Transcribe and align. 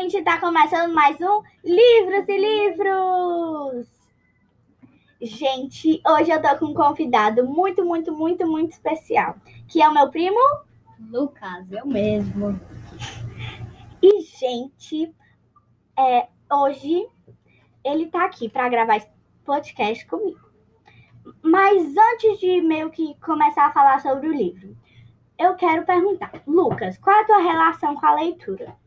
Gente, 0.00 0.22
tá 0.22 0.40
começando 0.40 0.94
mais 0.94 1.20
um 1.20 1.42
Livros 1.62 2.26
e 2.26 2.38
Livros! 2.38 3.86
Gente, 5.20 6.00
hoje 6.06 6.30
eu 6.30 6.40
tô 6.40 6.58
com 6.58 6.66
um 6.68 6.74
convidado 6.74 7.46
muito, 7.46 7.84
muito, 7.84 8.10
muito, 8.10 8.46
muito 8.46 8.70
especial, 8.72 9.36
que 9.68 9.82
é 9.82 9.86
o 9.86 9.92
meu 9.92 10.08
primo 10.08 10.40
Lucas, 10.98 11.70
eu 11.70 11.84
mesmo. 11.84 12.58
E, 14.00 14.22
gente, 14.22 15.14
é, 15.98 16.28
hoje 16.50 17.06
ele 17.84 18.06
tá 18.06 18.24
aqui 18.24 18.48
para 18.48 18.70
gravar 18.70 18.96
esse 18.96 19.10
podcast 19.44 20.06
comigo. 20.06 20.40
Mas 21.42 21.94
antes 21.94 22.40
de 22.40 22.62
meio 22.62 22.88
que 22.88 23.14
começar 23.20 23.66
a 23.66 23.72
falar 23.72 24.00
sobre 24.00 24.28
o 24.28 24.32
livro, 24.32 24.74
eu 25.38 25.54
quero 25.56 25.84
perguntar, 25.84 26.32
Lucas, 26.46 26.96
qual 26.96 27.14
é 27.14 27.20
a 27.20 27.26
tua 27.26 27.42
relação 27.42 27.94
com 27.94 28.06
a 28.06 28.14
leitura? 28.14 28.79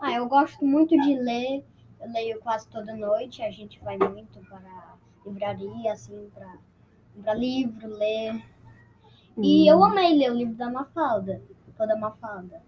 Ah, 0.00 0.12
eu 0.12 0.26
gosto 0.28 0.64
muito 0.64 0.98
de 1.00 1.14
ler. 1.14 1.64
Eu 2.00 2.10
leio 2.10 2.40
quase 2.40 2.68
toda 2.68 2.94
noite. 2.96 3.42
A 3.42 3.50
gente 3.50 3.78
vai 3.80 3.98
muito 3.98 4.40
para 4.48 4.94
livraria, 5.26 5.92
assim, 5.92 6.30
para 7.14 7.34
livro, 7.34 7.86
ler. 7.88 8.42
E 9.36 9.70
Hum. 9.70 9.74
eu 9.74 9.84
amei 9.84 10.14
ler 10.16 10.30
o 10.30 10.34
livro 10.34 10.54
da 10.54 10.70
Mafalda. 10.70 11.42
Toda 11.76 11.96
Mafalda. 11.96 12.62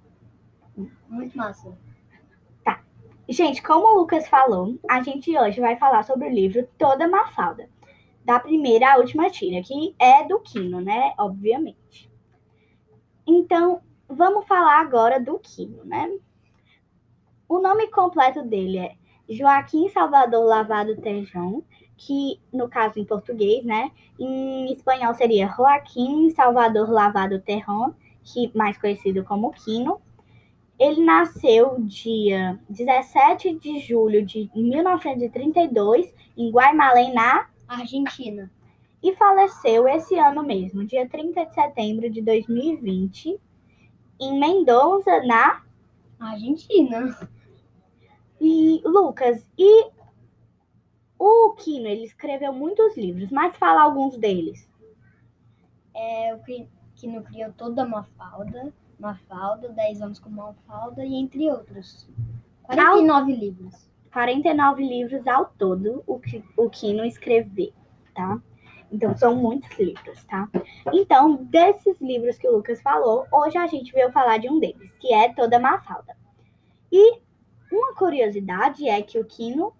Muito 1.08 1.36
massa. 1.36 1.76
Gente, 3.28 3.62
como 3.62 3.86
o 3.86 4.00
Lucas 4.00 4.28
falou, 4.28 4.78
a 4.90 5.02
gente 5.02 5.36
hoje 5.38 5.60
vai 5.60 5.76
falar 5.76 6.02
sobre 6.02 6.28
o 6.28 6.30
livro 6.30 6.68
Toda 6.76 7.08
Mafalda, 7.08 7.68
da 8.24 8.38
primeira 8.38 8.92
à 8.92 8.96
última 8.98 9.30
tira, 9.30 9.62
que 9.62 9.94
é 9.98 10.26
do 10.26 10.40
Quino, 10.40 10.80
né? 10.80 11.14
Obviamente. 11.16 12.10
Então, 13.26 13.80
vamos 14.08 14.46
falar 14.46 14.80
agora 14.80 15.20
do 15.20 15.38
Quino, 15.38 15.84
né? 15.84 16.10
O 17.52 17.60
nome 17.60 17.86
completo 17.88 18.42
dele 18.42 18.78
é 18.78 18.94
Joaquim 19.28 19.86
Salvador 19.90 20.42
Lavado 20.42 20.96
Tejon, 20.96 21.60
que 21.98 22.40
no 22.50 22.66
caso 22.66 22.98
em 22.98 23.04
português, 23.04 23.62
né? 23.62 23.90
Em 24.18 24.72
espanhol 24.72 25.12
seria 25.12 25.52
Joaquim 25.54 26.30
Salvador 26.30 26.88
Lavado 26.88 27.38
Terron, 27.40 27.92
que 28.24 28.50
mais 28.56 28.78
conhecido 28.78 29.22
como 29.22 29.52
Quino. 29.52 30.00
Ele 30.78 31.04
nasceu 31.04 31.76
dia 31.80 32.58
17 32.70 33.52
de 33.58 33.80
julho 33.80 34.24
de 34.24 34.50
1932 34.54 36.10
em 36.34 36.50
Guayamalém, 36.50 37.12
na 37.12 37.48
Argentina. 37.68 38.50
e 39.02 39.14
faleceu 39.14 39.86
esse 39.86 40.18
ano 40.18 40.42
mesmo, 40.42 40.86
dia 40.86 41.06
30 41.06 41.44
de 41.44 41.52
setembro 41.52 42.08
de 42.08 42.22
2020, 42.22 43.38
em 44.18 44.40
Mendoza, 44.40 45.22
na 45.26 45.60
Argentina. 46.18 47.14
E 48.44 48.82
Lucas, 48.84 49.48
e 49.56 49.88
o 51.16 51.52
Kino, 51.52 51.86
ele 51.86 52.02
escreveu 52.02 52.52
muitos 52.52 52.96
livros, 52.96 53.30
mas 53.30 53.56
fala 53.56 53.82
alguns 53.82 54.16
deles. 54.16 54.68
É 55.94 56.34
o 56.34 56.42
não 57.06 57.22
criou 57.22 57.52
toda 57.52 57.86
Mafalda. 57.86 58.72
Mafalda, 58.98 59.68
10 59.68 60.02
anos 60.02 60.18
com 60.18 60.28
Mafalda 60.28 61.04
e 61.04 61.14
entre 61.14 61.48
outros. 61.48 62.08
49 62.64 63.32
livros. 63.32 63.88
49 64.12 64.88
livros 64.88 65.24
ao 65.28 65.46
todo 65.46 66.02
o 66.04 66.18
que 66.18 66.44
o 66.56 66.68
Kino 66.68 67.04
escreveu, 67.04 67.72
tá? 68.12 68.42
Então 68.90 69.16
são 69.16 69.36
muitos 69.36 69.70
livros, 69.78 70.24
tá? 70.24 70.48
Então, 70.92 71.36
desses 71.44 72.00
livros 72.00 72.36
que 72.38 72.48
o 72.48 72.56
Lucas 72.56 72.82
falou, 72.82 73.24
hoje 73.32 73.56
a 73.56 73.68
gente 73.68 73.92
veio 73.92 74.10
falar 74.10 74.38
de 74.38 74.50
um 74.50 74.58
deles, 74.58 74.90
que 74.98 75.14
é 75.14 75.32
Toda 75.32 75.60
Mafalda. 75.60 76.16
E 76.90 77.20
uma 77.74 77.94
curiosidade 77.94 78.88
é 78.88 79.00
que 79.02 79.18
o 79.18 79.24
Kino 79.24 79.72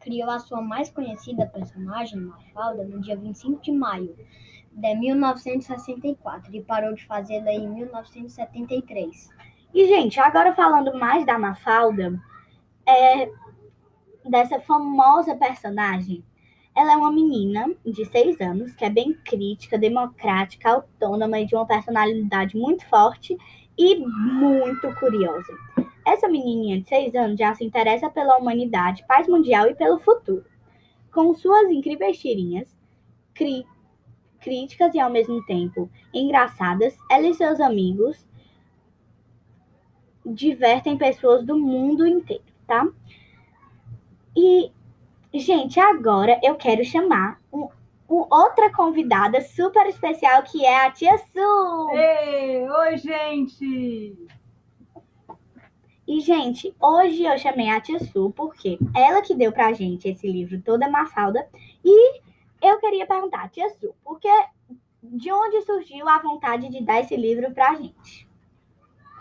criou 0.00 0.30
a 0.30 0.38
sua 0.38 0.62
mais 0.62 0.88
conhecida 0.88 1.46
personagem, 1.46 2.20
Mafalda, 2.20 2.84
no 2.84 3.00
dia 3.00 3.16
25 3.16 3.60
de 3.60 3.72
maio 3.72 4.16
de 4.72 4.94
1964 4.94 6.54
e 6.54 6.62
parou 6.62 6.94
de 6.94 7.04
fazê-la 7.06 7.52
em 7.52 7.68
1973. 7.68 9.30
E, 9.74 9.86
gente, 9.88 10.20
agora 10.20 10.54
falando 10.54 10.96
mais 10.98 11.24
da 11.26 11.38
Mafalda, 11.38 12.20
é, 12.86 13.30
dessa 14.24 14.60
famosa 14.60 15.34
personagem, 15.34 16.22
ela 16.74 16.92
é 16.92 16.96
uma 16.96 17.10
menina 17.10 17.74
de 17.84 18.04
seis 18.04 18.40
anos, 18.40 18.74
que 18.74 18.84
é 18.84 18.90
bem 18.90 19.14
crítica, 19.24 19.78
democrática, 19.78 20.70
autônoma 20.70 21.40
e 21.40 21.46
de 21.46 21.54
uma 21.54 21.66
personalidade 21.66 22.56
muito 22.56 22.86
forte 22.86 23.36
e 23.78 23.96
muito 23.96 24.94
curiosa. 24.94 25.52
Essa 26.04 26.28
menininha 26.28 26.80
de 26.80 26.88
seis 26.88 27.14
anos 27.14 27.38
já 27.38 27.54
se 27.54 27.64
interessa 27.64 28.08
pela 28.08 28.36
humanidade, 28.36 29.04
paz 29.06 29.26
mundial 29.26 29.66
e 29.68 29.74
pelo 29.74 29.98
futuro. 29.98 30.44
Com 31.12 31.34
suas 31.34 31.70
incríveis 31.70 32.18
tirinhas, 32.18 32.74
cri- 33.34 33.66
críticas 34.40 34.94
e 34.94 35.00
ao 35.00 35.10
mesmo 35.10 35.44
tempo 35.46 35.90
engraçadas, 36.14 36.96
ela 37.10 37.26
e 37.26 37.34
seus 37.34 37.60
amigos 37.60 38.24
divertem 40.24 40.96
pessoas 40.96 41.44
do 41.44 41.58
mundo 41.58 42.06
inteiro, 42.06 42.42
tá? 42.66 42.86
E, 44.36 44.70
gente, 45.32 45.80
agora 45.80 46.38
eu 46.42 46.54
quero 46.56 46.84
chamar 46.84 47.40
um- 48.08 48.26
outra 48.30 48.72
convidada 48.72 49.40
super 49.40 49.86
especial 49.86 50.42
que 50.42 50.64
é 50.64 50.86
a 50.86 50.90
Tia 50.90 51.16
Su. 51.18 51.90
Ei, 51.92 52.68
oi, 52.68 52.96
gente! 52.96 54.26
E, 56.08 56.20
gente, 56.20 56.72
hoje 56.80 57.24
eu 57.24 57.36
chamei 57.36 57.68
a 57.68 57.80
Tia 57.80 57.98
Su 57.98 58.30
porque 58.30 58.78
ela 58.94 59.22
que 59.22 59.34
deu 59.34 59.50
pra 59.50 59.72
gente 59.72 60.08
esse 60.08 60.26
livro 60.30 60.60
Toda 60.62 60.88
Mafalda. 60.88 61.48
E 61.84 62.20
eu 62.62 62.78
queria 62.78 63.06
perguntar, 63.06 63.48
Tia 63.50 63.68
Su, 63.70 63.92
porque 64.04 64.28
de 65.02 65.32
onde 65.32 65.62
surgiu 65.62 66.08
a 66.08 66.18
vontade 66.18 66.68
de 66.68 66.82
dar 66.82 67.00
esse 67.00 67.16
livro 67.16 67.50
pra 67.52 67.74
gente? 67.74 68.25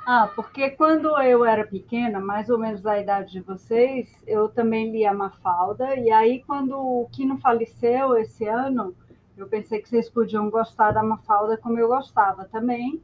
Ah, 0.08 0.30
porque 0.36 0.70
quando 0.70 1.20
eu 1.24 1.44
era 1.44 1.66
pequena, 1.66 2.20
mais 2.20 2.48
ou 2.48 2.60
menos 2.60 2.80
da 2.80 3.00
idade 3.00 3.32
de 3.32 3.42
vocês, 3.42 4.16
eu 4.28 4.48
também 4.48 4.92
lia 4.92 5.12
Mafalda, 5.12 5.96
e 5.96 6.12
aí 6.12 6.44
quando 6.46 6.78
o 6.78 7.10
Kino 7.12 7.40
faleceu 7.40 8.16
esse 8.16 8.46
ano, 8.46 8.96
eu 9.36 9.48
pensei 9.48 9.82
que 9.82 9.90
vocês 9.90 10.08
podiam 10.08 10.48
gostar 10.52 10.92
da 10.92 11.02
Mafalda 11.02 11.58
como 11.58 11.80
eu 11.80 11.88
gostava 11.88 12.46
também. 12.46 13.02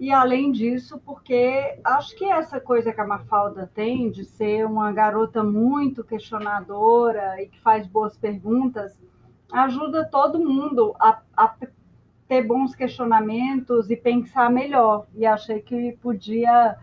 E 0.00 0.10
além 0.10 0.50
disso, 0.50 0.98
porque 1.04 1.78
acho 1.84 2.16
que 2.16 2.24
essa 2.24 2.58
coisa 2.58 2.94
que 2.94 3.00
a 3.00 3.06
Mafalda 3.06 3.70
tem 3.74 4.10
de 4.10 4.24
ser 4.24 4.64
uma 4.64 4.90
garota 4.90 5.44
muito 5.44 6.02
questionadora 6.02 7.42
e 7.42 7.48
que 7.48 7.60
faz 7.60 7.86
boas 7.86 8.16
perguntas, 8.16 8.98
ajuda 9.52 10.08
todo 10.10 10.40
mundo 10.40 10.96
a, 10.98 11.20
a 11.36 11.54
ter 12.32 12.46
bons 12.46 12.74
questionamentos 12.74 13.90
e 13.90 13.94
pensar 13.94 14.50
melhor. 14.50 15.06
E 15.14 15.26
achei 15.26 15.60
que 15.60 15.92
podia 16.00 16.78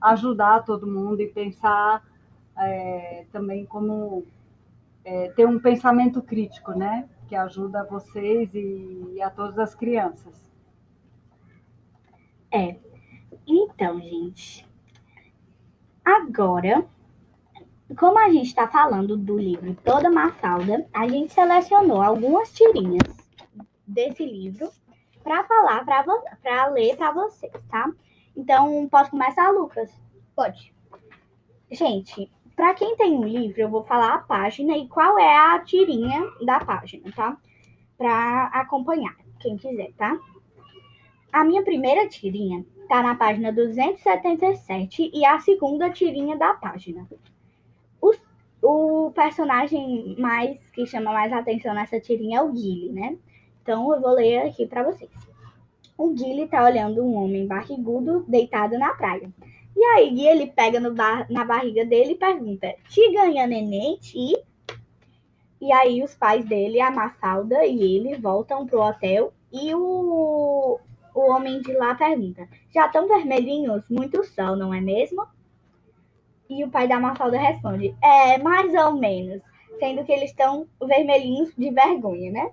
ajudar 0.00 0.64
todo 0.64 0.86
mundo 0.86 1.20
e 1.20 1.26
pensar 1.26 2.02
é, 2.56 3.26
também 3.30 3.66
como 3.66 4.24
é, 5.04 5.28
ter 5.32 5.46
um 5.46 5.58
pensamento 5.58 6.22
crítico, 6.22 6.72
né? 6.72 7.06
Que 7.28 7.36
ajuda 7.36 7.84
vocês 7.84 8.54
e, 8.54 9.12
e 9.12 9.20
a 9.20 9.28
todas 9.28 9.58
as 9.58 9.74
crianças. 9.74 10.50
É. 12.50 12.76
Então, 13.46 14.00
gente. 14.00 14.66
Agora, 16.02 16.86
como 17.98 18.18
a 18.18 18.30
gente 18.30 18.46
está 18.46 18.66
falando 18.66 19.18
do 19.18 19.36
livro 19.36 19.76
Toda 19.84 20.10
Mafalda, 20.10 20.86
a 20.94 21.06
gente 21.06 21.34
selecionou 21.34 22.00
algumas 22.00 22.50
tirinhas 22.54 23.02
desse 23.86 24.24
livro 24.24 24.70
para 25.24 25.42
falar, 25.44 25.84
para 26.42 26.66
ler 26.66 26.96
para 26.96 27.10
vocês, 27.10 27.52
tá? 27.70 27.90
Então, 28.36 28.86
posso 28.88 29.10
começar, 29.10 29.50
Lucas? 29.50 29.90
Pode. 30.36 30.74
Gente, 31.70 32.30
para 32.54 32.74
quem 32.74 32.94
tem 32.94 33.16
um 33.16 33.24
livro, 33.24 33.60
eu 33.60 33.70
vou 33.70 33.82
falar 33.84 34.14
a 34.14 34.18
página 34.18 34.76
e 34.76 34.86
qual 34.86 35.18
é 35.18 35.34
a 35.36 35.58
tirinha 35.60 36.22
da 36.44 36.60
página, 36.60 37.10
tá? 37.12 37.36
Para 37.96 38.44
acompanhar, 38.48 39.16
quem 39.40 39.56
quiser, 39.56 39.92
tá? 39.94 40.16
A 41.32 41.42
minha 41.42 41.64
primeira 41.64 42.06
tirinha 42.06 42.64
tá 42.88 43.02
na 43.02 43.14
página 43.14 43.50
277 43.50 45.10
e 45.12 45.24
a 45.24 45.40
segunda 45.40 45.90
tirinha 45.90 46.36
da 46.36 46.54
página. 46.54 47.08
O, 48.00 48.12
o 48.62 49.10
personagem 49.12 50.14
mais 50.18 50.60
que 50.70 50.86
chama 50.86 51.12
mais 51.12 51.32
atenção 51.32 51.74
nessa 51.74 51.98
tirinha 51.98 52.38
é 52.38 52.42
o 52.42 52.52
Guile, 52.52 52.92
né? 52.92 53.16
Então 53.64 53.94
eu 53.94 53.98
vou 53.98 54.12
ler 54.12 54.40
aqui 54.40 54.66
para 54.66 54.82
vocês. 54.82 55.10
O 55.96 56.10
Guile 56.10 56.46
tá 56.46 56.62
olhando 56.62 57.02
um 57.02 57.14
homem 57.14 57.46
barrigudo 57.46 58.22
deitado 58.28 58.78
na 58.78 58.92
praia. 58.92 59.32
E 59.74 59.82
aí 59.82 60.10
Gui, 60.10 60.26
ele 60.26 60.46
pega 60.48 60.78
bar- 60.90 61.26
na 61.30 61.46
barriga 61.46 61.82
dele 61.82 62.12
e 62.12 62.18
pergunta: 62.18 62.74
Te 62.90 63.10
ganha 63.10 63.46
neném, 63.46 63.96
ti? 63.96 64.36
E 65.58 65.72
aí 65.72 66.02
os 66.02 66.14
pais 66.14 66.44
dele, 66.44 66.78
a 66.78 66.90
Mafalda 66.90 67.64
e 67.64 67.96
ele, 67.96 68.18
voltam 68.18 68.66
pro 68.66 68.82
hotel 68.82 69.32
e 69.50 69.74
o, 69.74 70.78
o 71.14 71.20
homem 71.30 71.62
de 71.62 71.72
lá 71.72 71.94
pergunta: 71.94 72.46
Já 72.70 72.84
estão 72.84 73.08
vermelhinhos? 73.08 73.82
Muito 73.88 74.22
sol, 74.24 74.56
não 74.56 74.74
é 74.74 74.80
mesmo? 74.82 75.26
E 76.50 76.62
o 76.62 76.70
pai 76.70 76.86
da 76.86 77.00
Mafalda 77.00 77.38
responde: 77.38 77.96
É, 78.02 78.36
mais 78.36 78.74
ou 78.74 78.92
menos. 78.92 79.42
Sendo 79.78 80.04
que 80.04 80.12
eles 80.12 80.30
estão 80.30 80.68
vermelhinhos 80.86 81.50
de 81.56 81.70
vergonha, 81.70 82.30
né? 82.30 82.50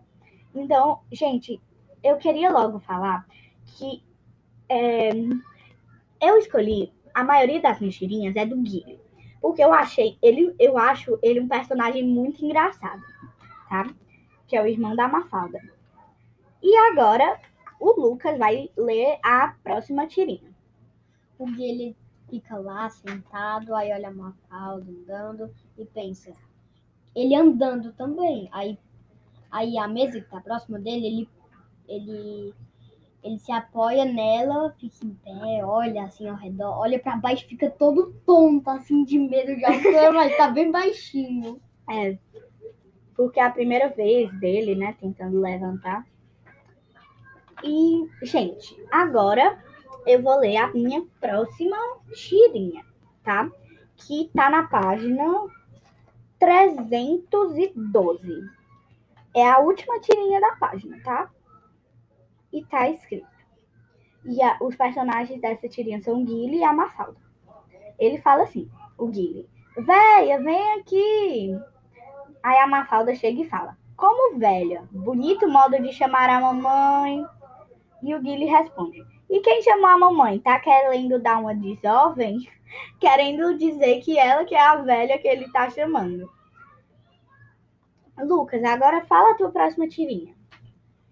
Então, 0.53 0.99
gente, 1.11 1.61
eu 2.03 2.17
queria 2.17 2.51
logo 2.51 2.79
falar 2.79 3.25
que 3.65 4.03
é, 4.69 5.11
eu 6.21 6.37
escolhi 6.37 6.91
a 7.13 7.23
maioria 7.23 7.61
das 7.61 7.79
mentirinhas 7.79 8.35
é 8.35 8.45
do 8.45 8.57
Guilherme. 8.57 8.99
Porque 9.41 9.63
eu 9.63 9.73
achei 9.73 10.17
ele, 10.21 10.55
eu 10.59 10.77
acho 10.77 11.17
ele 11.21 11.39
um 11.39 11.47
personagem 11.47 12.05
muito 12.07 12.45
engraçado, 12.45 13.01
tá? 13.67 13.89
Que 14.47 14.55
é 14.55 14.61
o 14.61 14.67
irmão 14.67 14.95
da 14.95 15.07
Mafalda. 15.07 15.59
E 16.61 16.77
agora 16.91 17.39
o 17.79 17.99
Lucas 17.99 18.37
vai 18.37 18.69
ler 18.77 19.17
a 19.23 19.55
próxima 19.63 20.05
tirinha. 20.05 20.51
O 21.39 21.45
Guilherme 21.45 21.97
fica 22.29 22.57
lá 22.57 22.89
sentado, 22.89 23.73
aí 23.75 23.91
olha 23.91 24.09
a 24.09 24.13
Mafalda 24.13 24.85
andando 24.89 25.51
e 25.77 25.85
pensa. 25.85 26.31
Ele 27.15 27.35
andando 27.35 27.91
também. 27.93 28.47
Aí, 28.53 28.77
aí 29.51 29.77
a 29.77 29.87
mesa 29.87 30.21
que 30.21 30.29
tá 30.29 30.39
próxima 30.39 30.79
dele, 30.79 31.07
ele, 31.07 31.29
ele, 31.87 32.53
ele 33.23 33.39
se 33.39 33.51
apoia 33.51 34.05
nela, 34.05 34.73
fica 34.79 35.05
em 35.05 35.13
pé, 35.15 35.65
olha 35.65 36.03
assim 36.03 36.27
ao 36.27 36.35
redor, 36.35 36.77
olha 36.77 36.97
para 36.97 37.17
baixo, 37.17 37.47
fica 37.47 37.69
todo 37.69 38.13
tonto, 38.25 38.69
assim, 38.69 39.03
de 39.03 39.19
medo 39.19 39.55
de 39.55 39.65
altura, 39.65 40.11
mas 40.13 40.35
tá 40.37 40.49
bem 40.49 40.71
baixinho. 40.71 41.59
É, 41.89 42.17
porque 43.15 43.39
é 43.39 43.43
a 43.43 43.51
primeira 43.51 43.89
vez 43.89 44.31
dele, 44.39 44.75
né, 44.75 44.95
tentando 44.99 45.39
levantar. 45.39 46.05
E, 47.63 48.09
gente, 48.23 48.75
agora 48.89 49.59
eu 50.07 50.21
vou 50.21 50.39
ler 50.39 50.57
a 50.57 50.73
minha 50.73 51.03
próxima 51.19 51.77
tirinha, 52.13 52.83
tá? 53.23 53.51
Que 53.95 54.31
tá 54.33 54.49
na 54.49 54.63
página 54.63 55.25
312. 56.39 58.60
É 59.33 59.49
a 59.49 59.59
última 59.59 59.99
tirinha 59.99 60.41
da 60.41 60.55
página, 60.55 60.99
tá? 61.03 61.29
E 62.51 62.65
tá 62.65 62.89
escrito. 62.89 63.27
E 64.25 64.41
a, 64.41 64.57
os 64.61 64.75
personagens 64.75 65.39
dessa 65.41 65.67
tirinha 65.67 66.01
são 66.01 66.21
o 66.21 66.25
Guile 66.25 66.57
e 66.57 66.63
a 66.63 66.73
Mafalda. 66.73 67.19
Ele 67.97 68.17
fala 68.19 68.43
assim, 68.43 68.69
o 68.97 69.07
Guile, 69.07 69.47
véia, 69.77 70.41
vem 70.41 70.73
aqui. 70.79 71.59
Aí 72.43 72.57
a 72.59 72.67
Mafalda 72.67 73.15
chega 73.15 73.41
e 73.41 73.49
fala, 73.49 73.77
como 73.95 74.37
velha, 74.37 74.87
bonito 74.91 75.47
modo 75.47 75.81
de 75.81 75.93
chamar 75.93 76.29
a 76.29 76.39
mamãe. 76.39 77.25
E 78.03 78.13
o 78.15 78.21
Guile 78.21 78.45
responde, 78.45 79.05
e 79.29 79.39
quem 79.39 79.61
chamou 79.61 79.87
a 79.87 79.97
mamãe? 79.97 80.39
Tá 80.39 80.59
querendo 80.59 81.17
dar 81.17 81.39
uma 81.39 81.55
de 81.55 81.75
jovem? 81.75 82.49
Querendo 82.99 83.57
dizer 83.57 84.01
que 84.01 84.17
ela 84.17 84.43
que 84.43 84.53
é 84.53 84.61
a 84.61 84.75
velha 84.75 85.17
que 85.17 85.27
ele 85.27 85.49
tá 85.51 85.69
chamando. 85.69 86.29
Lucas, 88.17 88.63
agora 88.63 89.05
fala 89.05 89.31
a 89.31 89.35
tua 89.35 89.51
próxima 89.51 89.87
tirinha. 89.87 90.35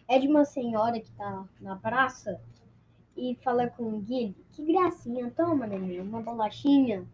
É 0.08 0.20
de 0.20 0.28
uma 0.28 0.46
senhora 0.46 1.00
que 1.00 1.12
tá 1.12 1.46
na 1.62 1.76
praça 1.76 2.40
e 3.16 3.38
fala 3.44 3.68
com 3.68 3.84
o 3.84 4.00
Guilherme. 4.00 4.36
Que 4.52 4.66
gracinha, 4.66 5.32
toma, 5.36 5.68
neném, 5.68 6.02
uma 6.02 6.22
bolachinha. 6.22 7.06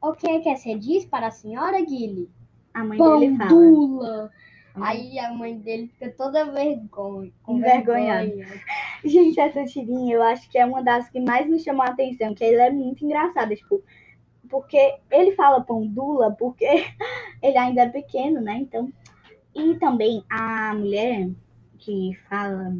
O 0.00 0.12
que 0.12 0.28
é 0.28 0.40
que 0.40 0.56
você 0.56 0.74
diz 0.76 1.04
para 1.04 1.28
a 1.28 1.30
senhora, 1.30 1.80
Guilherme? 1.84 2.30
A 2.72 2.84
mãe 2.84 2.98
dele 2.98 3.36
fala. 3.36 3.50
Pandula. 3.50 4.30
Aí 4.74 5.18
a 5.18 5.32
mãe 5.32 5.58
dele 5.58 5.88
fica 5.88 6.10
toda 6.10 6.52
vergonha. 6.52 7.32
Com 7.42 7.56
Envergonhada. 7.56 8.26
vergonha. 8.26 8.60
Gente, 9.04 9.40
essa 9.40 9.64
tirinha 9.64 10.16
eu 10.16 10.22
acho 10.22 10.50
que 10.50 10.58
é 10.58 10.66
uma 10.66 10.82
das 10.82 11.08
que 11.08 11.20
mais 11.20 11.48
me 11.48 11.58
chamou 11.58 11.82
a 11.82 11.88
atenção, 11.88 12.34
que 12.34 12.44
ele 12.44 12.60
é 12.60 12.70
muito 12.70 13.04
engraçado, 13.04 13.54
tipo, 13.56 13.82
porque 14.48 14.98
ele 15.10 15.32
fala 15.32 15.64
pandula 15.64 16.32
porque 16.32 16.66
ele 17.42 17.58
ainda 17.58 17.82
é 17.82 17.88
pequeno, 17.88 18.40
né? 18.40 18.56
Então, 18.58 18.92
e 19.54 19.74
também 19.76 20.24
a 20.30 20.74
mulher 20.74 21.28
que 21.78 22.14
fala 22.28 22.74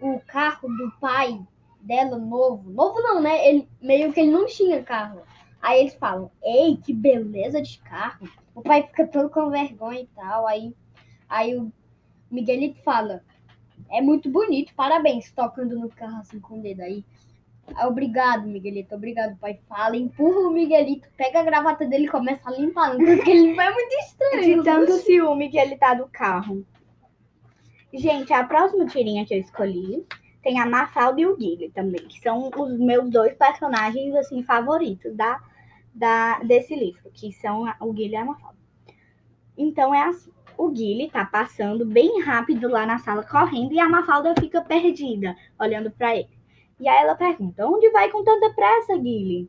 o 0.00 0.20
carro 0.26 0.68
do 0.68 0.92
pai 1.00 1.40
dela 1.80 2.18
novo. 2.18 2.70
Novo 2.70 3.00
não, 3.00 3.20
né? 3.20 3.48
Ele, 3.48 3.68
meio 3.80 4.12
que 4.12 4.20
ele 4.20 4.30
não 4.30 4.46
tinha 4.46 4.82
carro. 4.82 5.22
Aí 5.64 5.80
eles 5.80 5.94
falam, 5.94 6.30
ei, 6.42 6.76
que 6.76 6.92
beleza 6.92 7.62
de 7.62 7.78
carro. 7.78 8.28
O 8.54 8.60
pai 8.60 8.82
fica 8.82 9.06
todo 9.06 9.30
com 9.30 9.48
vergonha 9.48 10.02
e 10.02 10.06
tal. 10.14 10.46
Aí, 10.46 10.74
aí 11.26 11.56
o 11.56 11.72
Miguelito 12.30 12.82
fala, 12.82 13.22
é 13.90 14.02
muito 14.02 14.28
bonito, 14.28 14.74
parabéns, 14.74 15.32
tocando 15.32 15.78
no 15.78 15.88
carro 15.88 16.18
assim 16.18 16.38
com 16.38 16.58
o 16.58 16.62
dedo 16.62 16.82
aí. 16.82 17.02
Ah, 17.74 17.88
Obrigado, 17.88 18.46
Miguelito, 18.46 18.94
obrigado. 18.94 19.38
Pai 19.38 19.58
fala, 19.66 19.96
empurra 19.96 20.48
o 20.48 20.50
Miguelito, 20.50 21.08
pega 21.16 21.40
a 21.40 21.44
gravata 21.44 21.86
dele 21.86 22.04
e 22.04 22.10
começa 22.10 22.46
a 22.46 22.52
limpar. 22.52 22.94
Porque 23.00 23.30
ele 23.30 23.58
é 23.58 23.70
muito 23.72 23.94
estranho. 24.00 24.58
De 24.58 24.64
tanto 24.64 24.92
ciúme 24.98 25.48
que 25.48 25.56
ele 25.56 25.78
tá 25.78 25.94
do 25.94 26.06
carro. 26.08 26.62
Gente, 27.90 28.34
a 28.34 28.44
próxima 28.44 28.84
tirinha 28.84 29.24
que 29.24 29.32
eu 29.32 29.40
escolhi 29.40 30.04
tem 30.42 30.60
a 30.60 30.66
Mafalda 30.66 31.22
e 31.22 31.26
o 31.26 31.34
Guilherme 31.34 31.70
também, 31.70 32.06
que 32.06 32.20
são 32.20 32.50
os 32.54 32.78
meus 32.78 33.08
dois 33.08 33.32
personagens 33.32 34.14
assim 34.14 34.42
favoritos 34.42 35.16
da, 35.16 35.40
da 35.94 36.40
desse 36.40 36.74
livro, 36.74 37.10
que 37.12 37.32
são 37.32 37.64
o 37.80 37.92
Guilherme 37.92 38.26
e 38.26 38.30
a 38.30 38.32
Mafalda. 38.32 38.58
Então 39.56 39.94
é 39.94 40.02
assim, 40.02 40.32
o 40.58 40.68
Guilherme 40.70 41.10
tá 41.10 41.24
passando 41.24 41.86
bem 41.86 42.20
rápido 42.22 42.68
lá 42.68 42.84
na 42.84 42.98
sala 42.98 43.22
correndo 43.24 43.72
e 43.72 43.78
a 43.78 43.88
Mafalda 43.88 44.34
fica 44.38 44.60
perdida, 44.60 45.36
olhando 45.58 45.90
pra 45.90 46.16
ele. 46.16 46.28
E 46.80 46.88
aí 46.88 47.02
ela 47.02 47.14
pergunta: 47.14 47.66
"Onde 47.66 47.90
vai 47.90 48.10
com 48.10 48.24
tanta 48.24 48.52
pressa, 48.52 48.98
Guilherme?" 48.98 49.48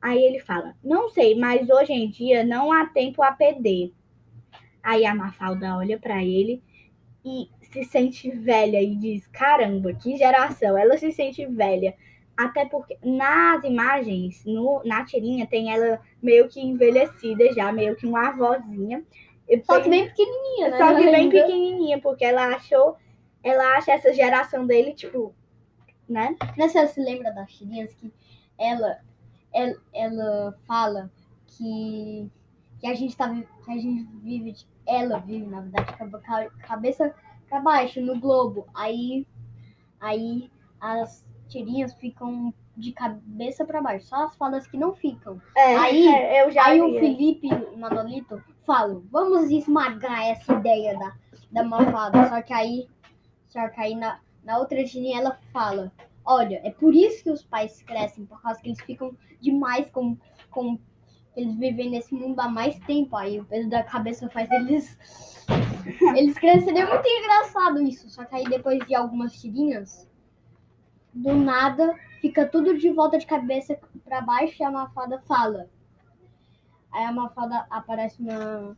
Aí 0.00 0.22
ele 0.22 0.40
fala: 0.40 0.74
"Não 0.82 1.08
sei, 1.08 1.34
mas 1.34 1.70
hoje 1.70 1.92
em 1.92 2.10
dia 2.10 2.44
não 2.44 2.72
há 2.72 2.86
tempo 2.86 3.22
a 3.22 3.32
perder." 3.32 3.92
Aí 4.82 5.06
a 5.06 5.14
Mafalda 5.14 5.76
olha 5.76 5.98
pra 5.98 6.22
ele 6.22 6.62
e 7.24 7.48
se 7.72 7.84
sente 7.84 8.30
velha 8.30 8.82
e 8.82 8.96
diz: 8.96 9.26
Caramba, 9.28 9.94
que 9.94 10.16
geração! 10.16 10.76
Ela 10.76 10.98
se 10.98 11.12
sente 11.12 11.46
velha. 11.46 11.94
Até 12.44 12.64
porque 12.64 12.98
nas 13.02 13.62
imagens, 13.64 14.44
no, 14.44 14.82
na 14.84 15.04
tirinha, 15.04 15.46
tem 15.46 15.72
ela 15.72 16.00
meio 16.22 16.48
que 16.48 16.60
envelhecida 16.60 17.52
já, 17.52 17.72
meio 17.72 17.96
que 17.96 18.06
uma 18.06 18.28
avózinha. 18.28 19.04
Só 19.64 19.80
que 19.80 19.88
bem 19.90 20.08
pequenininha, 20.08 20.68
né? 20.70 20.78
só 20.78 20.94
que 20.94 21.10
bem 21.10 21.30
pequenininha, 21.30 22.00
porque 22.00 22.24
ela 22.24 22.54
achou, 22.54 22.96
ela 23.42 23.76
acha 23.76 23.92
essa 23.92 24.12
geração 24.12 24.66
dele, 24.66 24.94
tipo, 24.94 25.34
né? 26.08 26.36
Você 26.56 26.86
se 26.88 27.00
lembra 27.00 27.32
das 27.32 27.52
tirinhas 27.52 27.92
que 27.94 28.12
ela, 28.58 28.98
ela, 29.52 29.76
ela 29.92 30.58
fala 30.66 31.10
que, 31.46 32.30
que 32.80 32.86
a 32.86 32.94
gente 32.94 33.16
tá 33.16 33.28
que 33.64 33.70
a 33.70 33.76
gente 33.76 34.04
vive, 34.22 34.54
ela 34.86 35.18
vive, 35.18 35.46
na 35.46 35.60
verdade, 35.60 35.96
com 35.96 36.04
a 36.16 36.20
ca- 36.20 36.50
cabeça 36.66 37.14
pra 37.48 37.60
baixo 37.60 38.00
no 38.00 38.18
globo. 38.18 38.66
Aí, 38.74 39.26
aí 40.00 40.50
as 40.80 41.24
tirinhas 41.52 41.92
ficam 41.94 42.52
de 42.76 42.92
cabeça 42.92 43.64
pra 43.64 43.82
baixo, 43.82 44.06
só 44.06 44.24
as 44.24 44.34
fadas 44.36 44.66
que 44.66 44.78
não 44.78 44.94
ficam. 44.94 45.40
É, 45.56 45.76
Aí- 45.76 46.08
é, 46.08 46.44
eu 46.44 46.50
já 46.50 46.64
Aí 46.66 46.80
o 46.80 46.90
vi. 46.90 46.98
Felipe 47.00 47.48
Manolito 47.76 48.42
falam, 48.64 49.04
vamos 49.10 49.50
esmagar 49.50 50.26
essa 50.26 50.54
ideia 50.54 50.98
da, 50.98 51.12
da 51.50 51.62
malvada. 51.62 52.28
Só 52.28 52.40
que 52.40 52.52
aí, 52.52 52.88
só 53.48 53.68
que 53.68 53.80
aí 53.80 53.94
na, 53.94 54.18
na 54.42 54.58
outra 54.58 54.82
tirinha 54.84 55.18
ela 55.20 55.38
fala, 55.52 55.92
olha, 56.24 56.60
é 56.64 56.70
por 56.70 56.94
isso 56.94 57.22
que 57.22 57.30
os 57.30 57.44
pais 57.44 57.82
crescem, 57.82 58.24
por 58.24 58.40
causa 58.40 58.60
que 58.60 58.68
eles 58.68 58.80
ficam 58.80 59.14
demais 59.40 59.90
com, 59.90 60.16
com 60.50 60.78
eles 61.36 61.54
vivem 61.56 61.90
nesse 61.90 62.14
mundo 62.14 62.40
há 62.40 62.48
mais 62.48 62.78
tempo. 62.80 63.14
Aí 63.16 63.38
o 63.38 63.44
peso 63.44 63.68
da 63.68 63.82
cabeça 63.82 64.28
faz 64.30 64.50
eles. 64.50 64.98
Eles 66.16 66.38
crescerem. 66.38 66.82
É 66.82 66.86
muito 66.86 67.06
engraçado 67.06 67.82
isso. 67.82 68.08
Só 68.08 68.24
que 68.24 68.34
aí 68.34 68.44
depois 68.44 68.78
de 68.86 68.94
algumas 68.94 69.38
tirinhas, 69.40 70.08
do 71.12 71.34
nada, 71.34 71.94
fica 72.20 72.46
tudo 72.46 72.76
de 72.76 72.90
volta 72.90 73.18
de 73.18 73.26
cabeça 73.26 73.78
pra 74.04 74.20
baixo 74.20 74.56
e 74.60 74.64
a 74.64 74.70
Mafalda 74.70 75.20
fala. 75.26 75.68
Aí 76.90 77.04
a 77.04 77.12
Mafalda 77.12 77.66
aparece 77.70 78.22
na, 78.22 78.74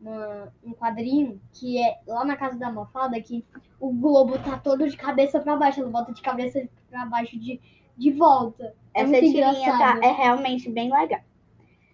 na, 0.00 0.48
um 0.64 0.72
quadrinho 0.72 1.40
que 1.52 1.82
é 1.82 1.98
lá 2.06 2.24
na 2.24 2.36
casa 2.36 2.58
da 2.58 2.70
Mafalda 2.70 3.20
que 3.20 3.44
o 3.80 3.92
globo 3.92 4.38
tá 4.38 4.58
todo 4.58 4.88
de 4.88 4.96
cabeça 4.96 5.40
pra 5.40 5.56
baixo. 5.56 5.80
Ela 5.80 5.90
volta 5.90 6.12
de 6.12 6.22
cabeça 6.22 6.68
pra 6.90 7.06
baixo 7.06 7.38
de, 7.38 7.60
de 7.96 8.12
volta. 8.12 8.74
É 8.94 9.02
Essa 9.02 9.20
tirinha 9.20 9.78
tá, 9.78 10.00
é 10.02 10.12
realmente 10.12 10.70
bem 10.70 10.92
legal. 10.92 11.20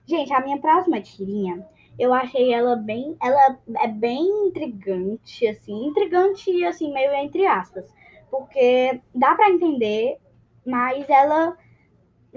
Gente, 0.07 0.33
a 0.33 0.41
minha 0.41 0.59
próxima 0.59 1.00
tirinha, 1.00 1.67
eu 1.99 2.12
achei 2.12 2.52
ela 2.52 2.76
bem. 2.76 3.17
Ela 3.23 3.59
é 3.76 3.88
bem 3.88 4.49
intrigante, 4.49 5.47
assim. 5.47 5.87
Intrigante, 5.87 6.64
assim, 6.64 6.93
meio 6.93 7.12
entre 7.14 7.47
aspas. 7.47 7.93
Porque 8.33 8.99
dá 9.15 9.35
pra 9.35 9.51
entender, 9.51 10.17
mas 10.65 11.07
ela 11.11 11.55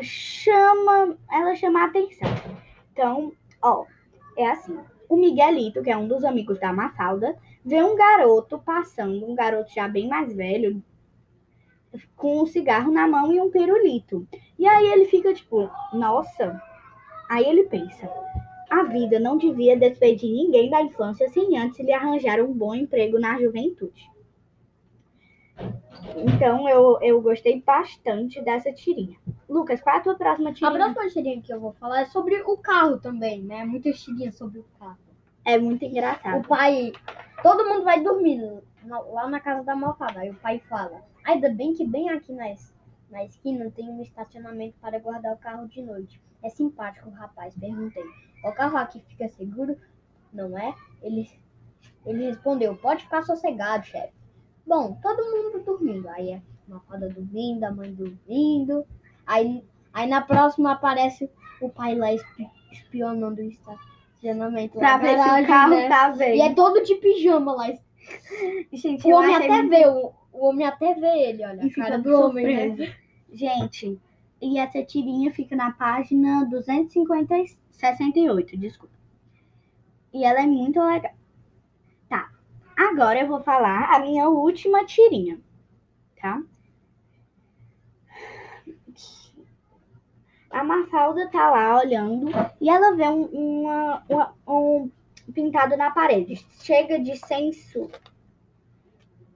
chama. 0.02 1.18
Ela 1.32 1.56
chama 1.56 1.84
a 1.84 1.86
atenção. 1.86 2.28
Então, 2.92 3.32
ó, 3.62 3.86
é 4.38 4.52
assim. 4.52 4.78
O 5.08 5.16
Miguelito, 5.16 5.82
que 5.82 5.90
é 5.90 5.96
um 5.96 6.08
dos 6.08 6.26
amigos 6.26 6.60
da 6.60 6.74
Mafalda, 6.74 7.38
vê 7.64 7.82
um 7.82 7.96
garoto 7.96 8.60
passando, 8.60 9.26
um 9.26 9.36
garoto 9.36 9.72
já 9.74 9.88
bem 9.88 10.10
mais 10.10 10.36
velho, 10.36 10.84
com 12.18 12.42
um 12.42 12.46
cigarro 12.46 12.92
na 12.92 13.08
mão 13.08 13.32
e 13.32 13.40
um 13.40 13.50
pirulito. 13.50 14.28
E 14.60 14.68
aí 14.68 14.88
ele 14.88 15.06
fica 15.06 15.34
tipo, 15.34 15.70
nossa. 15.94 16.62
Aí 17.30 17.46
ele 17.46 17.64
pensa, 17.64 18.10
a 18.70 18.84
vida 18.84 19.18
não 19.18 19.38
devia 19.38 19.78
despedir 19.78 20.30
ninguém 20.30 20.70
da 20.70 20.82
infância 20.82 21.30
sem 21.30 21.58
antes 21.58 21.80
lhe 21.80 21.94
arranjar 21.94 22.42
um 22.42 22.52
bom 22.52 22.76
emprego 22.76 23.18
na 23.18 23.40
juventude. 23.40 24.15
Então 26.18 26.68
eu, 26.70 26.98
eu 27.02 27.22
gostei 27.22 27.62
bastante 27.62 28.42
dessa 28.42 28.72
tirinha. 28.72 29.18
Lucas, 29.50 29.82
qual 29.82 29.96
é 29.96 30.00
a 30.00 30.02
tua 30.02 30.16
próxima 30.16 30.50
A 30.50 30.54
tirinha? 30.54 30.74
próxima 30.94 31.08
tirinha 31.10 31.42
que 31.42 31.54
eu 31.54 31.60
vou 31.60 31.74
falar 31.74 32.02
é 32.02 32.06
sobre 32.06 32.42
o 32.42 32.58
carro 32.58 32.98
também, 33.00 33.42
né? 33.42 33.64
Muitas 33.66 34.02
tirinhas 34.02 34.36
sobre 34.36 34.60
o 34.60 34.66
carro. 34.80 34.98
É 35.44 35.58
muito 35.58 35.84
O 35.84 35.88
engraçado. 35.88 36.48
pai. 36.48 36.92
Todo 37.44 37.68
mundo 37.68 37.84
vai 37.84 38.02
dormir 38.02 38.42
lá 38.84 39.28
na 39.28 39.40
casa 39.40 39.64
da 39.64 39.76
malfada. 39.76 40.20
Aí 40.22 40.30
o 40.32 40.36
pai 40.36 40.60
fala: 40.70 41.02
Ainda 41.24 41.50
bem 41.50 41.74
que 41.74 41.86
bem 41.86 42.10
aqui 42.10 42.34
na, 42.34 42.46
na 43.12 43.24
esquina 43.24 43.72
tem 43.76 43.88
um 43.90 44.02
estacionamento 44.02 44.76
para 44.82 45.00
guardar 45.00 45.34
o 45.34 45.38
carro 45.38 45.68
de 45.68 45.82
noite. 45.82 46.20
É 46.44 46.50
simpático, 46.50 47.10
rapaz. 47.12 47.56
Perguntei: 47.56 48.04
O 48.44 48.52
carro 48.54 48.78
aqui 48.78 49.00
fica 49.08 49.28
seguro? 49.30 49.78
Não 50.34 50.58
é? 50.58 50.74
Ele, 51.04 51.30
ele 52.06 52.26
respondeu: 52.26 52.76
Pode 52.76 53.04
ficar 53.04 53.22
sossegado, 53.24 53.86
chefe. 53.86 54.14
Bom, 54.66 54.98
todo 55.02 55.24
mundo 55.24 55.64
dormindo. 55.64 56.08
Aí 56.10 56.32
é 56.32 56.42
malfada 56.68 57.10
dormindo, 57.10 57.64
a 57.64 57.72
mãe 57.72 57.94
dormindo. 57.94 58.86
Aí, 59.26 59.64
aí 59.94 60.08
na 60.08 60.22
próxima 60.22 60.74
aparece 60.74 61.30
o 61.62 61.70
pai 61.70 61.96
lá 61.96 62.12
espi- 62.14 62.50
espionando 62.72 63.42
o 63.42 63.46
estacionamento. 63.46 64.78
Pra 64.78 64.92
lá 64.92 64.98
ver 64.98 65.18
se 65.20 65.44
o 65.44 65.48
carro 65.48 65.76
né? 65.76 65.90
tá 65.90 66.12
E 66.14 66.18
bem. 66.18 66.42
é 66.42 66.54
todo 66.54 66.84
de 66.84 66.96
pijama 66.96 67.54
lá. 67.54 67.72
Gente, 68.74 69.08
O 69.08 69.16
homem 69.16 69.36
até 69.36 69.48
muito- 69.48 69.70
vê, 69.70 69.88
o, 69.88 70.12
o 70.34 70.46
homem 70.48 70.68
até 70.68 70.94
vê 70.94 71.30
ele, 71.30 71.46
olha. 71.46 71.64
E 71.64 71.68
A 71.70 71.74
cara 71.74 71.98
do 71.98 72.22
homem, 72.22 72.76
né? 72.76 72.94
Gente, 73.34 74.00
e 74.42 74.60
essa 74.60 74.84
tirinha 74.84 75.32
fica 75.32 75.56
na 75.56 75.72
página 75.72 76.46
268, 76.46 78.58
desculpa. 78.58 78.94
E 80.14 80.24
ela 80.24 80.42
é 80.42 80.46
muito 80.48 80.80
legal. 80.82 81.12
Agora 82.78 83.20
eu 83.22 83.28
vou 83.28 83.42
falar 83.42 83.94
a 83.94 84.00
minha 84.00 84.28
última 84.30 84.86
tirinha, 84.86 85.40
tá? 86.22 86.42
A 90.50 90.64
Mafalda 90.64 91.30
tá 91.30 91.50
lá 91.52 91.80
olhando 91.80 92.30
e 92.62 92.70
ela 92.70 92.96
vê 92.96 93.08
um, 93.10 93.26
uma- 93.26 94.04
uma- 94.08 94.36
um 94.48 94.90
pintado 95.34 95.76
na 95.76 95.92
parede. 95.92 96.36
Chega 96.62 97.00
de 97.00 97.18
censura. 97.18 98.00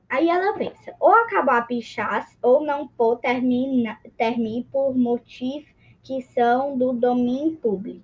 Aí 0.07 0.27
ela 0.29 0.53
pensa, 0.57 0.95
ou 0.99 1.13
acabar 1.13 1.57
a 1.59 1.61
pichar, 1.61 2.27
ou 2.41 2.65
não 2.65 2.87
pôr 2.87 3.17
termina, 3.17 3.99
termine 4.17 4.63
por 4.71 4.95
motivos 4.97 5.69
que 6.01 6.21
são 6.21 6.77
do 6.77 6.93
domínio 6.93 7.57
público. 7.57 8.03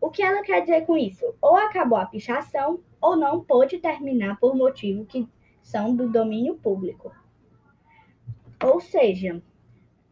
O 0.00 0.10
que 0.10 0.22
ela 0.22 0.42
quer 0.42 0.60
dizer 0.60 0.86
com 0.86 0.96
isso? 0.96 1.24
Ou 1.40 1.56
acabou 1.56 1.98
a 1.98 2.06
pichação, 2.06 2.80
ou 3.00 3.16
não 3.16 3.42
pôde 3.44 3.78
terminar 3.78 4.38
por 4.38 4.54
motivos 4.54 5.06
que 5.06 5.28
são 5.62 5.94
do 5.94 6.08
domínio 6.08 6.56
público. 6.56 7.12
Ou 8.64 8.80
seja, 8.80 9.42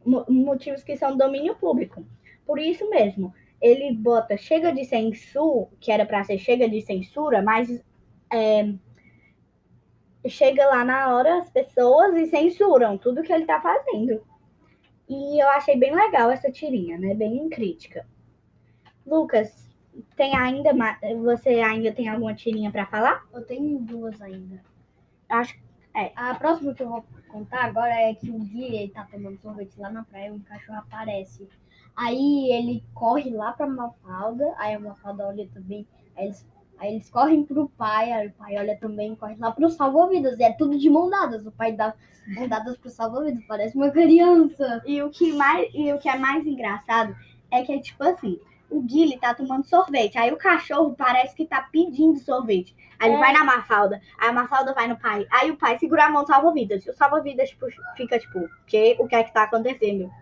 mo- 0.04 0.26
motivos 0.28 0.82
que 0.82 0.96
são 0.96 1.12
do 1.12 1.18
domínio 1.18 1.54
público. 1.56 2.04
Por 2.46 2.58
isso 2.58 2.88
mesmo, 2.90 3.32
ele 3.60 3.92
bota 3.94 4.36
chega 4.36 4.72
de 4.72 4.84
censura, 4.84 5.68
que 5.80 5.90
era 5.90 6.04
para 6.04 6.24
ser 6.24 6.38
chega 6.38 6.68
de 6.68 6.80
censura, 6.82 7.42
mas 7.42 7.82
é, 8.30 8.74
chega 10.28 10.66
lá 10.66 10.84
na 10.84 11.14
hora 11.14 11.38
as 11.38 11.50
pessoas 11.50 12.16
e 12.16 12.26
censuram 12.26 12.98
tudo 12.98 13.22
que 13.22 13.32
ele 13.32 13.46
tá 13.46 13.60
fazendo. 13.60 14.22
E 15.08 15.42
eu 15.42 15.48
achei 15.50 15.76
bem 15.76 15.94
legal 15.94 16.30
essa 16.30 16.50
tirinha, 16.50 16.98
né? 16.98 17.14
Bem 17.14 17.48
crítica. 17.48 18.06
Lucas, 19.06 19.68
tem 20.16 20.36
ainda 20.36 20.72
mais, 20.72 20.98
você 21.22 21.60
ainda 21.60 21.92
tem 21.92 22.08
alguma 22.08 22.34
tirinha 22.34 22.70
para 22.70 22.86
falar? 22.86 23.24
Eu 23.32 23.44
tenho 23.44 23.78
duas 23.80 24.20
ainda. 24.20 24.62
Acho 25.28 25.56
é. 25.96 26.10
A 26.16 26.34
próxima 26.34 26.74
que 26.74 26.82
eu 26.82 26.88
vou 26.88 27.04
contar 27.28 27.64
agora 27.64 27.92
é 27.92 28.14
que 28.14 28.28
o 28.28 28.38
Gui 28.38 28.64
ele 28.64 28.88
tá 28.88 29.06
tomando 29.10 29.38
sorvete 29.38 29.78
lá 29.78 29.90
na 29.90 30.02
praia 30.02 30.28
e 30.28 30.32
um 30.32 30.40
cachorro 30.40 30.78
aparece. 30.78 31.48
Aí 31.96 32.50
ele 32.50 32.82
corre 32.92 33.30
lá 33.30 33.52
pra 33.52 33.66
Mafalda, 33.68 34.52
aí 34.58 34.74
a 34.74 34.80
Mafalda 34.80 35.28
olha 35.28 35.48
também. 35.54 35.86
Aí 36.16 36.26
eles, 36.26 36.44
aí 36.78 36.94
eles 36.94 37.08
correm 37.08 37.44
pro 37.44 37.68
pai, 37.68 38.10
aí 38.10 38.26
o 38.26 38.32
pai 38.32 38.58
olha 38.58 38.76
também, 38.76 39.14
corre 39.14 39.36
lá 39.36 39.52
pro 39.52 39.70
salva-vidas. 39.70 40.36
E 40.40 40.42
é 40.42 40.52
tudo 40.52 40.76
de 40.76 40.90
mão 40.90 41.08
dadas. 41.08 41.46
O 41.46 41.52
pai 41.52 41.72
dá 41.72 41.94
mão 42.26 42.48
dadas 42.48 42.76
pro 42.76 42.90
salva-vidas, 42.90 43.44
parece 43.46 43.76
uma 43.76 43.90
criança. 43.90 44.82
E 44.84 45.00
o 45.00 45.10
que 45.10 45.32
mais 45.32 45.70
e 45.72 45.92
o 45.92 45.98
que 46.00 46.08
é 46.08 46.18
mais 46.18 46.44
engraçado 46.44 47.14
é 47.52 47.62
que 47.62 47.72
é 47.72 47.78
tipo 47.78 48.02
assim, 48.02 48.40
o 48.76 48.82
Guilherme 48.82 49.18
tá 49.20 49.34
tomando 49.34 49.64
sorvete, 49.66 50.18
aí 50.18 50.32
o 50.32 50.36
cachorro 50.36 50.94
parece 50.96 51.34
que 51.34 51.44
tá 51.46 51.62
pedindo 51.70 52.18
sorvete. 52.18 52.74
Aí 52.98 53.08
ele 53.08 53.16
É. 53.16 53.20
vai 53.20 53.32
na 53.32 53.44
Mafalda, 53.44 54.00
aí 54.18 54.28
a 54.28 54.32
Mafalda 54.32 54.72
vai 54.74 54.86
no 54.88 54.98
pai, 54.98 55.26
aí 55.30 55.50
o 55.50 55.56
pai 55.56 55.78
segura 55.78 56.04
a 56.06 56.10
mão 56.10 56.22
do 56.22 56.28
salva-vidas. 56.28 56.84
E 56.86 56.90
o 56.90 56.94
salva-vidas 56.94 57.50
tipo, 57.50 57.66
fica 57.96 58.18
tipo, 58.18 58.48
que, 58.66 58.96
o 58.98 59.06
que 59.06 59.14
é 59.14 59.24
que 59.24 59.32
tá 59.32 59.44
acontecendo? 59.44 60.10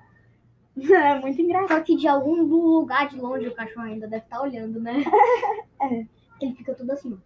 É 0.76 1.20
muito 1.20 1.40
engraçado. 1.40 1.68
Só 1.78 1.80
que 1.84 1.96
de 1.96 2.08
algum 2.08 2.42
lugar 2.42 3.06
de 3.08 3.20
longe 3.20 3.46
o 3.46 3.54
cachorro 3.54 3.84
ainda 3.86 4.08
deve 4.08 4.24
estar 4.24 4.40
olhando, 4.40 4.80
né? 4.80 4.94
É. 5.82 6.06
Ele 6.40 6.54
fica 6.54 6.74
tudo 6.74 6.90
assim. 6.92 7.18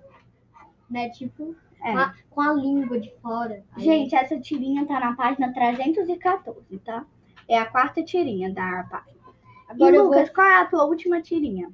Né? 0.90 1.10
Tipo, 1.10 1.54
É. 1.84 1.92
com, 1.92 1.98
a, 1.98 2.14
com 2.30 2.40
a 2.40 2.52
língua 2.52 2.98
de 2.98 3.12
fora. 3.22 3.62
Aí- 3.76 3.82
Gente, 3.84 4.14
essa 4.16 4.38
tirinha 4.40 4.84
tá 4.86 4.98
na 4.98 5.14
página 5.14 5.52
314, 5.52 6.78
tá? 6.84 7.04
É 7.48 7.56
a 7.58 7.66
quarta 7.66 8.02
tirinha 8.02 8.52
da 8.52 8.84
página. 8.90 9.15
Agora 9.68 9.94
e 9.94 9.98
eu 9.98 10.04
vou 10.04 10.12
Lucas, 10.12 10.30
qual 10.30 10.46
é 10.46 10.60
a 10.60 10.66
tua 10.66 10.84
última 10.84 11.20
tirinha? 11.20 11.70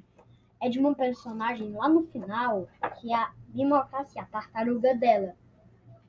é 0.61 0.69
de 0.69 0.79
uma 0.79 0.95
personagem 0.95 1.73
lá 1.73 1.89
no 1.89 2.03
final, 2.03 2.69
que 3.01 3.11
é 3.11 3.15
a 3.15 3.31
Democracia, 3.49 4.21
a 4.21 4.25
tartaruga 4.25 4.95
dela. 4.95 5.35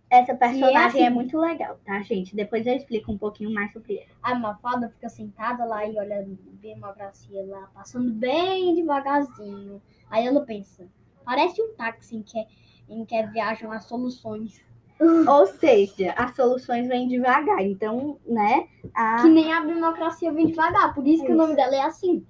Essa 0.08 0.32
personagem 0.36 0.86
assim- 0.86 1.02
é 1.02 1.10
muito 1.10 1.36
legal, 1.36 1.76
tá, 1.84 2.00
gente? 2.02 2.36
Depois 2.36 2.64
eu 2.64 2.74
explico 2.76 3.10
um 3.10 3.18
pouquinho 3.18 3.52
mais 3.52 3.72
sobre 3.72 3.98
ela. 3.98 4.06
A 4.22 4.34
Mafalda 4.36 4.88
fica 4.90 5.08
sentada 5.08 5.64
lá 5.64 5.84
e 5.84 5.98
olha 5.98 6.20
a 6.20 6.24
Democracia 6.60 7.44
lá, 7.44 7.68
passando 7.74 8.12
bem 8.12 8.76
devagarzinho. 8.76 9.82
Aí 10.08 10.24
ela 10.24 10.44
pensa, 10.44 10.86
parece 11.24 11.60
um 11.60 11.74
táxi 11.74 12.14
em 12.16 12.22
que, 12.22 12.46
em 12.88 13.04
que 13.04 13.22
viajam 13.26 13.72
as 13.72 13.86
soluções. 13.86 14.64
Ou 15.28 15.46
seja, 15.46 16.12
as 16.12 16.34
soluções 16.34 16.88
vêm 16.88 17.08
devagar. 17.08 17.62
Então, 17.62 18.18
né? 18.26 18.68
A... 18.94 19.22
Que 19.22 19.28
nem 19.28 19.52
a 19.52 19.60
Democracia 19.60 20.32
vem 20.32 20.46
devagar, 20.46 20.94
por 20.94 21.06
isso 21.06 21.24
que 21.24 21.32
o 21.32 21.34
Isso. 21.34 21.42
nome 21.42 21.56
dela 21.56 21.74
é 21.74 21.82
assim. 21.82 22.24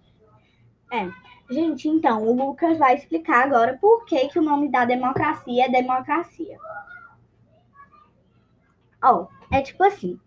Gente, 1.51 1.89
então, 1.89 2.23
o 2.23 2.35
Lucas 2.35 2.79
vai 2.79 2.95
explicar 2.95 3.45
agora 3.45 3.77
por 3.81 4.05
que, 4.05 4.29
que 4.29 4.39
o 4.39 4.43
nome 4.43 4.71
da 4.71 4.85
democracia 4.85 5.67
é 5.67 5.69
democracia. 5.69 6.57
Ó, 9.03 9.27
é 9.51 9.61
tipo 9.61 9.85
assim. 9.85 10.19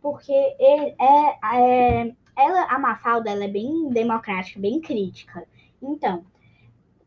porque 0.00 0.32
ele 0.32 0.94
é, 0.98 1.38
é, 1.56 2.16
ela, 2.36 2.64
a 2.64 2.78
Mafalda 2.78 3.30
ela 3.30 3.44
é 3.44 3.48
bem 3.48 3.90
democrática, 3.90 4.58
bem 4.58 4.80
crítica. 4.80 5.46
Então, 5.82 6.24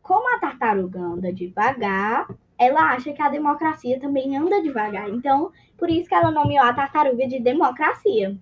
como 0.02 0.36
a 0.36 0.38
tartaruga 0.38 1.00
anda 1.00 1.32
devagar, 1.32 2.28
ela 2.58 2.92
acha 2.92 3.12
que 3.12 3.22
a 3.22 3.28
democracia 3.28 4.00
também 4.00 4.36
anda 4.36 4.62
devagar. 4.62 5.08
Então, 5.08 5.52
por 5.76 5.88
isso 5.88 6.08
que 6.08 6.14
ela 6.14 6.30
nomeou 6.30 6.64
a 6.64 6.72
tartaruga 6.72 7.26
de 7.26 7.38
democracia. 7.38 8.36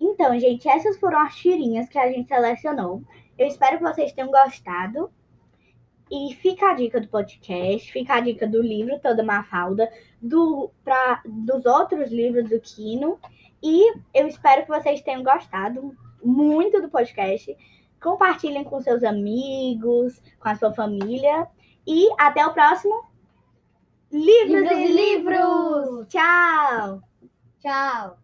Então, 0.00 0.38
gente, 0.38 0.68
essas 0.68 0.98
foram 0.98 1.20
as 1.20 1.36
tirinhas 1.36 1.88
que 1.88 1.98
a 1.98 2.10
gente 2.10 2.28
selecionou. 2.28 3.02
Eu 3.38 3.46
espero 3.46 3.78
que 3.78 3.84
vocês 3.84 4.12
tenham 4.12 4.30
gostado. 4.30 5.10
E 6.10 6.34
fica 6.34 6.70
a 6.70 6.74
dica 6.74 7.00
do 7.00 7.08
podcast, 7.08 7.90
fica 7.90 8.14
a 8.14 8.20
dica 8.20 8.46
do 8.46 8.60
livro 8.60 9.00
Toda 9.00 9.22
Mafalda, 9.22 9.90
do, 10.20 10.70
pra, 10.84 11.22
dos 11.24 11.64
outros 11.64 12.12
livros 12.12 12.48
do 12.50 12.60
Kino. 12.60 13.18
E 13.62 13.90
eu 14.12 14.26
espero 14.26 14.62
que 14.62 14.68
vocês 14.68 15.00
tenham 15.00 15.22
gostado 15.22 15.96
muito 16.22 16.82
do 16.82 16.90
podcast. 16.90 17.56
Compartilhem 18.00 18.64
com 18.64 18.82
seus 18.82 19.02
amigos, 19.02 20.20
com 20.38 20.48
a 20.48 20.54
sua 20.54 20.74
família. 20.74 21.48
E 21.86 22.08
até 22.18 22.46
o 22.46 22.52
próximo. 22.52 23.04
Livros, 24.10 24.62
Livros 24.62 24.70
e 24.70 24.92
livros! 24.92 25.84
livros! 25.90 26.08
Tchau! 26.08 27.02
Tchau. 27.60 28.18